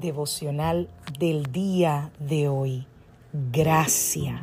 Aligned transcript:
Devocional 0.00 0.88
del 1.18 1.52
día 1.52 2.10
de 2.18 2.48
hoy. 2.48 2.86
Gracia. 3.32 4.42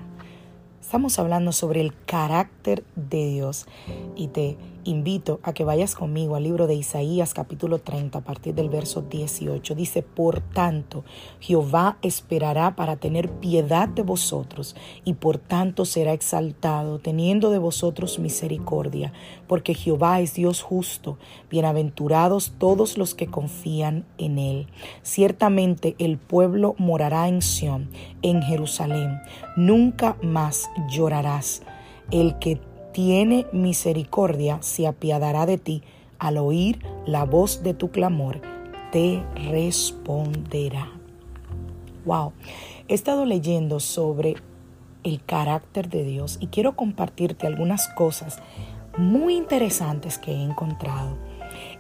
Estamos 0.94 1.18
hablando 1.18 1.52
sobre 1.54 1.82
el 1.82 1.92
carácter 2.06 2.84
de 2.96 3.28
Dios 3.28 3.66
y 4.16 4.28
te 4.28 4.58
invito 4.84 5.40
a 5.44 5.54
que 5.54 5.64
vayas 5.64 5.96
conmigo 5.96 6.36
al 6.36 6.44
libro 6.44 6.68
de 6.68 6.76
Isaías 6.76 7.34
capítulo 7.34 7.80
30 7.80 8.20
a 8.20 8.22
partir 8.22 8.54
del 8.54 8.70
verso 8.70 9.02
18. 9.02 9.76
Dice, 9.76 10.02
por 10.04 10.42
tanto, 10.42 11.04
Jehová 11.40 11.98
esperará 12.02 12.76
para 12.76 12.98
tener 12.98 13.30
piedad 13.30 13.88
de 13.88 14.02
vosotros 14.02 14.76
y 15.04 15.14
por 15.14 15.38
tanto 15.38 15.86
será 15.86 16.14
exaltado, 16.14 17.00
teniendo 17.00 17.50
de 17.50 17.60
vosotros 17.60 18.20
misericordia, 18.20 19.14
porque 19.48 19.74
Jehová 19.74 20.20
es 20.22 20.34
Dios 20.34 20.62
justo, 20.62 21.18
bienaventurados 21.50 22.54
todos 22.58 22.98
los 22.98 23.16
que 23.16 23.28
confían 23.28 24.06
en 24.18 24.38
él. 24.38 24.68
Ciertamente 25.02 25.96
el 25.98 26.18
pueblo 26.18 26.76
morará 26.78 27.28
en 27.28 27.42
Sión, 27.42 27.90
en 28.22 28.42
Jerusalén, 28.42 29.20
nunca 29.56 30.18
más 30.22 30.70
llorarás. 30.88 31.64
El 32.12 32.38
que 32.40 32.60
tiene 32.94 33.48
misericordia, 33.52 34.62
se 34.62 34.88
apiadará 34.88 35.46
de 35.46 35.58
ti. 35.58 35.84
Al 36.20 36.38
oír 36.38 36.80
la 37.06 37.26
voz 37.26 37.64
de 37.64 37.74
tu 37.74 37.92
clamor, 37.92 38.42
te 38.92 39.24
responderá. 39.50 40.90
Wow, 42.06 42.34
he 42.88 42.94
estado 42.94 43.26
leyendo 43.26 43.80
sobre 43.80 44.36
el 45.04 45.24
carácter 45.24 45.90
de 45.90 46.04
Dios 46.04 46.38
y 46.40 46.48
quiero 46.48 46.76
compartirte 46.76 47.48
algunas 47.48 47.88
cosas 47.90 48.40
muy 48.98 49.36
interesantes 49.36 50.18
que 50.18 50.32
he 50.32 50.44
encontrado. 50.44 51.18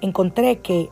Encontré 0.01 0.59
que 0.59 0.89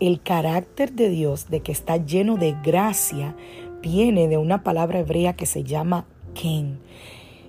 el 0.00 0.22
carácter 0.22 0.92
de 0.92 1.10
Dios, 1.10 1.50
de 1.50 1.60
que 1.60 1.72
está 1.72 1.98
lleno 1.98 2.36
de 2.36 2.56
gracia, 2.62 3.36
viene 3.82 4.28
de 4.28 4.38
una 4.38 4.62
palabra 4.62 5.00
hebrea 5.00 5.34
que 5.34 5.46
se 5.46 5.62
llama 5.62 6.06
Ken. 6.34 6.78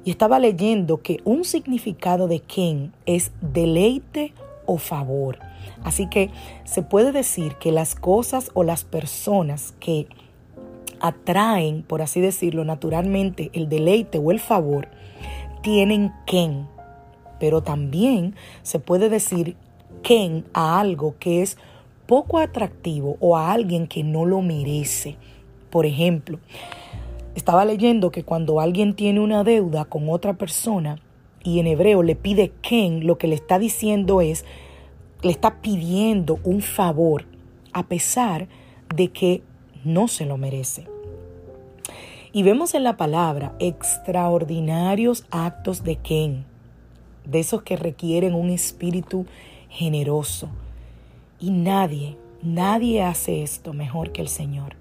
Y 0.03 0.11
estaba 0.11 0.39
leyendo 0.39 1.01
que 1.01 1.19
un 1.25 1.45
significado 1.45 2.27
de 2.27 2.39
Ken 2.39 2.91
es 3.05 3.31
deleite 3.41 4.33
o 4.65 4.77
favor. 4.77 5.39
Así 5.83 6.07
que 6.07 6.29
se 6.63 6.81
puede 6.81 7.11
decir 7.11 7.55
que 7.55 7.71
las 7.71 7.95
cosas 7.95 8.51
o 8.53 8.63
las 8.63 8.83
personas 8.83 9.73
que 9.79 10.07
atraen, 10.99 11.83
por 11.83 12.01
así 12.01 12.21
decirlo, 12.21 12.63
naturalmente 12.63 13.49
el 13.53 13.69
deleite 13.69 14.17
o 14.19 14.31
el 14.31 14.39
favor, 14.39 14.87
tienen 15.61 16.11
Ken. 16.25 16.67
Pero 17.39 17.61
también 17.61 18.35
se 18.61 18.79
puede 18.79 19.09
decir 19.09 19.55
Ken 20.03 20.45
a 20.53 20.79
algo 20.79 21.15
que 21.19 21.41
es 21.41 21.57
poco 22.05 22.39
atractivo 22.39 23.17
o 23.19 23.37
a 23.37 23.51
alguien 23.51 23.87
que 23.87 24.03
no 24.03 24.25
lo 24.25 24.41
merece. 24.41 25.17
Por 25.69 25.85
ejemplo, 25.85 26.39
estaba 27.35 27.65
leyendo 27.65 28.11
que 28.11 28.23
cuando 28.23 28.59
alguien 28.59 28.95
tiene 28.95 29.19
una 29.19 29.43
deuda 29.43 29.85
con 29.85 30.09
otra 30.09 30.33
persona 30.33 30.99
y 31.43 31.59
en 31.59 31.67
hebreo 31.67 32.03
le 32.03 32.15
pide 32.15 32.51
Ken, 32.61 33.05
lo 33.05 33.17
que 33.17 33.27
le 33.27 33.35
está 33.35 33.57
diciendo 33.57 34.21
es, 34.21 34.45
le 35.21 35.31
está 35.31 35.61
pidiendo 35.61 36.39
un 36.43 36.61
favor 36.61 37.25
a 37.73 37.83
pesar 37.83 38.47
de 38.93 39.09
que 39.09 39.43
no 39.83 40.07
se 40.07 40.25
lo 40.25 40.37
merece. 40.37 40.85
Y 42.33 42.43
vemos 42.43 42.75
en 42.75 42.83
la 42.83 42.97
palabra 42.97 43.55
extraordinarios 43.59 45.25
actos 45.31 45.83
de 45.83 45.97
Ken, 45.97 46.45
de 47.25 47.39
esos 47.39 47.63
que 47.63 47.75
requieren 47.75 48.33
un 48.33 48.49
espíritu 48.49 49.25
generoso. 49.69 50.49
Y 51.39 51.49
nadie, 51.49 52.17
nadie 52.41 53.03
hace 53.03 53.41
esto 53.43 53.73
mejor 53.73 54.11
que 54.11 54.21
el 54.21 54.27
Señor. 54.27 54.80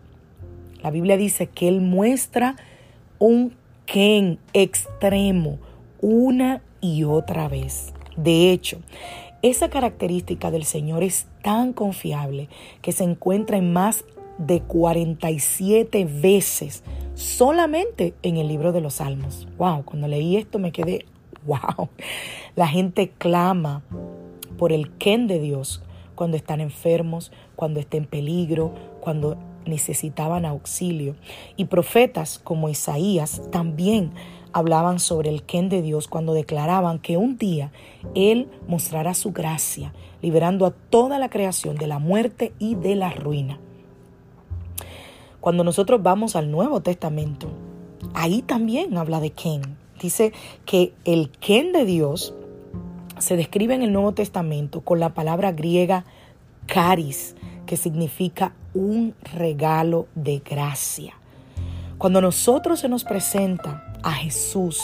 La 0.83 0.91
Biblia 0.91 1.17
dice 1.17 1.47
que 1.47 1.69
Él 1.69 1.81
muestra 1.81 2.57
un 3.19 3.55
Ken 3.87 4.39
extremo 4.53 5.59
una 6.01 6.63
y 6.81 7.05
otra 7.05 7.49
vez. 7.49 7.93
De 8.17 8.53
hecho, 8.53 8.79
esa 9.43 9.71
característica 9.71 10.51
del 10.51 10.65
Señor 10.65 11.03
es 11.03 11.27
tan 11.43 11.73
confiable 11.73 12.49
que 12.83 12.93
se 12.93 13.05
encuentra 13.05 13.57
en 13.57 13.73
más 13.73 14.05
de 14.39 14.61
47 14.61 16.05
veces 16.05 16.83
solamente 17.15 18.15
en 18.23 18.37
el 18.37 18.49
libro 18.49 18.73
de 18.73 18.81
los 18.81 18.95
Salmos. 18.95 19.49
Wow, 19.59 19.85
cuando 19.85 20.09
leí 20.09 20.37
esto 20.37 20.59
me 20.59 20.73
quedé, 20.73 21.05
wow. 21.47 21.89
La 22.57 22.69
gente 22.69 23.11
clama 23.11 23.83
por 24.57 24.73
el 24.73 24.91
Ken 24.93 25.27
de 25.27 25.41
Dios 25.41 25.83
cuando 26.15 26.37
están 26.37 26.61
enfermos, 26.61 27.33
cuando 27.57 27.81
estén 27.81 28.05
en 28.05 28.09
peligro, 28.09 28.75
cuando 29.01 29.39
necesitaban 29.67 30.45
auxilio. 30.45 31.17
Y 31.57 31.67
profetas 31.67 32.39
como 32.39 32.69
Isaías 32.69 33.43
también 33.51 34.13
hablaban 34.53 34.99
sobre 34.99 35.31
el 35.31 35.43
Ken 35.43 35.69
de 35.69 35.83
Dios 35.83 36.09
cuando 36.09 36.35
declaraban 36.35 36.99
que 36.99 37.17
un 37.17 37.39
día 37.39 37.73
Él 38.15 38.49
mostrará 38.67 39.15
su 39.15 39.33
gracia, 39.33 39.93
liberando 40.23 40.67
a 40.67 40.73
toda 40.73 41.19
la 41.19 41.31
creación 41.31 41.77
de 41.77 41.87
la 41.87 41.99
muerte 41.99 42.53
y 42.59 42.75
de 42.75 42.97
la 42.97 43.11
ruina. 43.11 43.59
Cuando 45.41 45.65
nosotros 45.65 46.03
vamos 46.03 46.37
al 46.37 46.51
Nuevo 46.51 46.83
Testamento, 46.83 47.49
ahí 48.15 48.43
también 48.43 48.97
habla 48.99 49.21
de 49.21 49.31
Ken. 49.31 49.79
Dice 50.01 50.33
que 50.67 50.93
el 51.05 51.31
Ken 51.31 51.73
de 51.73 51.85
Dios 51.85 52.35
se 53.19 53.37
describe 53.37 53.75
en 53.75 53.83
el 53.83 53.93
Nuevo 53.93 54.13
Testamento 54.13 54.81
con 54.81 55.01
la 55.01 55.15
palabra 55.15 55.53
griega 55.53 56.05
caris, 56.67 57.35
que 57.67 57.77
significa 57.77 58.53
un 58.75 59.15
regalo 59.35 60.07
de 60.15 60.39
gracia. 60.39 61.15
Cuando 61.99 62.21
nosotros 62.21 62.81
se 62.81 62.89
nos 62.89 63.05
presenta 63.05 63.95
a 64.03 64.13
Jesús 64.13 64.81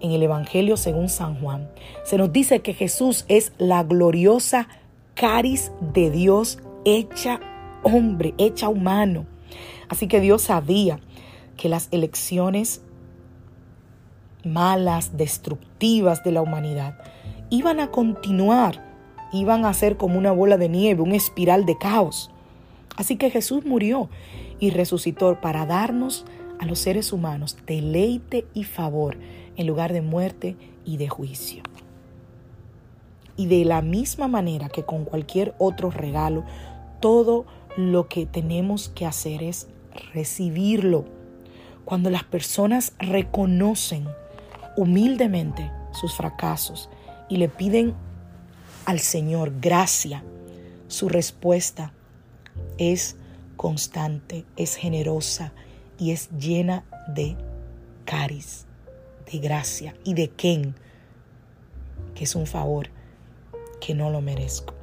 en 0.00 0.12
el 0.12 0.22
Evangelio 0.22 0.76
según 0.76 1.08
San 1.08 1.40
Juan, 1.40 1.70
se 2.04 2.18
nos 2.18 2.32
dice 2.32 2.60
que 2.60 2.74
Jesús 2.74 3.24
es 3.28 3.52
la 3.58 3.82
gloriosa 3.82 4.68
caris 5.14 5.72
de 5.80 6.10
Dios 6.10 6.58
hecha 6.84 7.40
hombre, 7.82 8.34
hecha 8.38 8.68
humano. 8.68 9.26
Así 9.88 10.08
que 10.08 10.20
Dios 10.20 10.42
sabía 10.42 11.00
que 11.56 11.68
las 11.68 11.88
elecciones 11.90 12.82
malas, 14.44 15.16
destructivas 15.16 16.24
de 16.24 16.32
la 16.32 16.42
humanidad 16.42 16.98
iban 17.50 17.80
a 17.80 17.90
continuar, 17.90 18.91
iban 19.32 19.64
a 19.64 19.74
ser 19.74 19.96
como 19.96 20.18
una 20.18 20.32
bola 20.32 20.58
de 20.58 20.68
nieve, 20.68 21.02
un 21.02 21.12
espiral 21.12 21.64
de 21.64 21.78
caos. 21.78 22.30
Así 22.96 23.16
que 23.16 23.30
Jesús 23.30 23.64
murió 23.64 24.08
y 24.60 24.70
resucitó 24.70 25.40
para 25.40 25.66
darnos 25.66 26.24
a 26.58 26.66
los 26.66 26.78
seres 26.78 27.12
humanos 27.12 27.56
deleite 27.66 28.46
y 28.54 28.64
favor 28.64 29.16
en 29.56 29.66
lugar 29.66 29.92
de 29.92 30.02
muerte 30.02 30.56
y 30.84 30.96
de 30.96 31.08
juicio. 31.08 31.62
Y 33.36 33.46
de 33.46 33.64
la 33.64 33.82
misma 33.82 34.28
manera 34.28 34.68
que 34.68 34.84
con 34.84 35.04
cualquier 35.04 35.54
otro 35.58 35.90
regalo, 35.90 36.44
todo 37.00 37.46
lo 37.76 38.06
que 38.06 38.26
tenemos 38.26 38.90
que 38.90 39.06
hacer 39.06 39.42
es 39.42 39.68
recibirlo. 40.12 41.06
Cuando 41.84 42.10
las 42.10 42.24
personas 42.24 42.92
reconocen 42.98 44.06
humildemente 44.76 45.70
sus 45.92 46.14
fracasos 46.14 46.88
y 47.28 47.36
le 47.38 47.48
piden 47.48 47.94
al 48.86 49.00
Señor 49.00 49.52
gracia, 49.60 50.22
su 50.88 51.08
respuesta 51.08 51.92
es 52.78 53.16
constante, 53.56 54.44
es 54.56 54.76
generosa 54.76 55.52
y 55.98 56.10
es 56.10 56.30
llena 56.30 56.84
de 57.08 57.36
caris, 58.04 58.66
de 59.30 59.38
gracia 59.38 59.94
y 60.04 60.14
de 60.14 60.28
ken, 60.30 60.74
que 62.14 62.24
es 62.24 62.34
un 62.34 62.46
favor 62.46 62.88
que 63.80 63.94
no 63.94 64.10
lo 64.10 64.20
merezco. 64.20 64.74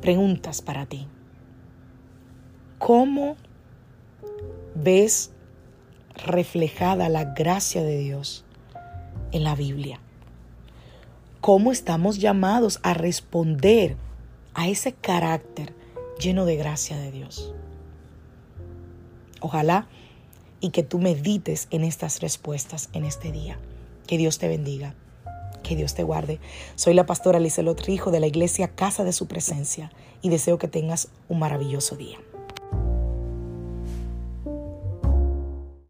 Preguntas 0.00 0.62
para 0.62 0.86
ti. 0.86 1.08
¿Cómo 2.78 3.36
ves 4.74 5.32
reflejada 6.14 7.08
la 7.08 7.24
gracia 7.24 7.82
de 7.82 7.98
Dios 7.98 8.44
en 9.32 9.42
la 9.42 9.54
Biblia? 9.56 10.00
¿Cómo 11.48 11.72
estamos 11.72 12.18
llamados 12.18 12.78
a 12.82 12.92
responder 12.92 13.96
a 14.52 14.68
ese 14.68 14.92
carácter 14.92 15.74
lleno 16.20 16.44
de 16.44 16.56
gracia 16.56 16.98
de 16.98 17.10
Dios? 17.10 17.54
Ojalá 19.40 19.88
y 20.60 20.72
que 20.72 20.82
tú 20.82 20.98
medites 20.98 21.66
en 21.70 21.84
estas 21.84 22.20
respuestas 22.20 22.90
en 22.92 23.06
este 23.06 23.32
día. 23.32 23.58
Que 24.06 24.18
Dios 24.18 24.38
te 24.38 24.46
bendiga. 24.46 24.94
Que 25.62 25.74
Dios 25.74 25.94
te 25.94 26.02
guarde. 26.02 26.38
Soy 26.74 26.92
la 26.92 27.06
pastora 27.06 27.40
Lizelot 27.40 27.80
Rijo 27.80 28.10
de 28.10 28.20
la 28.20 28.26
iglesia 28.26 28.68
Casa 28.68 29.02
de 29.02 29.14
Su 29.14 29.26
Presencia 29.26 29.90
y 30.20 30.28
deseo 30.28 30.58
que 30.58 30.68
tengas 30.68 31.08
un 31.30 31.38
maravilloso 31.38 31.96
día. 31.96 32.18